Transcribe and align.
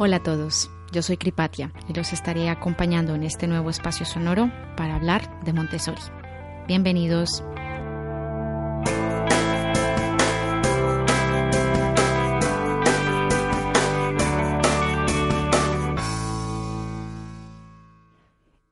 Hola 0.00 0.18
a 0.18 0.22
todos, 0.22 0.70
yo 0.92 1.02
soy 1.02 1.16
Cripatia 1.16 1.72
y 1.88 1.92
los 1.92 2.12
estaré 2.12 2.50
acompañando 2.50 3.16
en 3.16 3.24
este 3.24 3.48
nuevo 3.48 3.68
espacio 3.68 4.06
sonoro 4.06 4.48
para 4.76 4.94
hablar 4.94 5.42
de 5.42 5.52
Montessori. 5.52 6.00
Bienvenidos. 6.68 7.42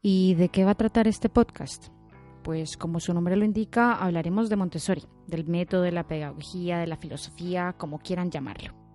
¿Y 0.01 0.35
de 0.35 0.49
qué 0.51 0.65
va 0.65 0.71
a 0.71 0.75
tratar 0.77 1.09
este 1.09 1.29
podcast? 1.29 1.89
Pues 2.45 2.77
como 2.77 3.01
su 3.01 3.13
nombre 3.13 3.35
lo 3.35 3.45
indica, 3.45 3.95
hablaremos 3.95 4.49
de 4.49 4.55
Montessori, 4.55 5.03
del 5.27 5.45
método, 5.49 5.83
de 5.83 5.91
la 5.91 6.07
pedagogía, 6.07 6.79
de 6.79 6.87
la 6.87 6.97
filosofía, 6.97 7.75
como 7.77 7.99
quieran 7.99 8.31
llamarlo. 8.31 8.86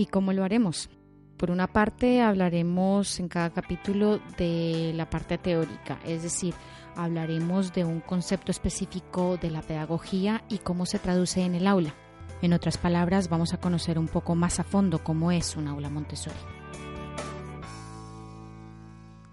¿Y 0.00 0.06
cómo 0.06 0.32
lo 0.32 0.44
haremos? 0.44 0.88
Por 1.36 1.50
una 1.50 1.66
parte, 1.66 2.22
hablaremos 2.22 3.20
en 3.20 3.28
cada 3.28 3.50
capítulo 3.50 4.18
de 4.38 4.94
la 4.94 5.10
parte 5.10 5.36
teórica, 5.36 6.00
es 6.06 6.22
decir, 6.22 6.54
hablaremos 6.96 7.74
de 7.74 7.84
un 7.84 8.00
concepto 8.00 8.50
específico 8.50 9.36
de 9.36 9.50
la 9.50 9.60
pedagogía 9.60 10.42
y 10.48 10.56
cómo 10.56 10.86
se 10.86 10.98
traduce 10.98 11.42
en 11.42 11.54
el 11.54 11.66
aula. 11.66 11.94
En 12.40 12.54
otras 12.54 12.78
palabras, 12.78 13.28
vamos 13.28 13.52
a 13.52 13.60
conocer 13.60 13.98
un 13.98 14.08
poco 14.08 14.34
más 14.34 14.58
a 14.58 14.64
fondo 14.64 15.04
cómo 15.04 15.32
es 15.32 15.54
un 15.54 15.68
aula 15.68 15.90
Montessori. 15.90 16.34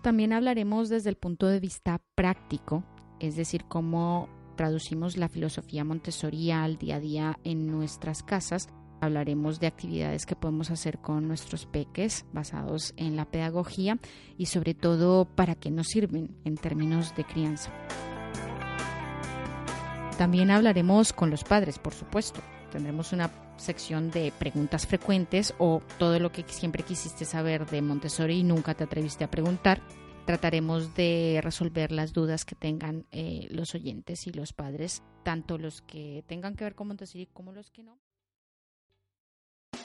También 0.02 0.34
hablaremos 0.34 0.90
desde 0.90 1.12
el 1.12 1.16
punto 1.16 1.48
de 1.48 1.62
vista 1.62 2.02
práctico, 2.14 2.84
es 3.22 3.38
decir, 3.38 3.64
cómo 3.70 4.28
traducimos 4.58 5.16
la 5.16 5.30
filosofía 5.30 5.86
Montessori 5.86 6.52
al 6.52 6.78
día 6.78 6.98
a 6.98 7.00
día 7.00 7.40
en 7.46 7.68
nuestras 7.68 8.22
casas 8.22 8.68
Hablaremos 9.00 9.60
de 9.60 9.68
actividades 9.68 10.26
que 10.26 10.36
podemos 10.36 10.72
hacer 10.72 11.00
con 11.00 11.28
nuestros 11.28 11.66
peques 11.66 12.26
basados 12.34 12.94
en 12.98 13.16
la 13.16 13.26
pedagogía 13.26 14.00
y 14.38 14.48
sobre 14.48 14.74
todo 14.74 15.26
para 15.26 15.56
qué 15.56 15.70
nos 15.70 15.88
sirven 15.88 16.36
en 16.46 16.56
términos 16.56 17.16
de 17.16 17.24
crianza. 17.24 17.72
También 20.18 20.50
hablaremos 20.50 21.14
con 21.14 21.30
los 21.30 21.44
padres, 21.44 21.78
por 21.78 21.94
supuesto. 21.94 22.42
Tendremos 22.72 23.14
una 23.14 23.30
sección 23.58 24.10
de 24.10 24.34
preguntas 24.38 24.88
frecuentes 24.88 25.54
o 25.60 25.82
todo 26.00 26.20
lo 26.20 26.32
que 26.32 26.44
siempre 26.48 26.84
quisiste 26.84 27.24
saber 27.24 27.68
de 27.68 27.84
Montessori 27.84 28.40
y 28.40 28.44
nunca 28.44 28.74
te 28.74 28.84
atreviste 28.84 29.24
a 29.24 29.32
preguntar. 29.32 29.82
Trataremos 30.26 30.96
de 30.96 31.40
resolver 31.44 31.92
las 31.92 32.14
dudas 32.14 32.46
que 32.46 32.56
tengan 32.56 33.06
eh, 33.12 33.48
los 33.52 33.76
oyentes 33.76 34.26
y 34.28 34.32
los 34.32 34.54
padres, 34.54 35.04
tanto 35.24 35.58
los 35.58 35.82
que 35.82 36.24
tengan 36.28 36.56
que 36.56 36.64
ver 36.64 36.76
con 36.76 36.88
Montessori 36.88 37.28
como 37.28 37.54
los 37.54 37.70
que 37.70 37.84
no. 37.84 37.98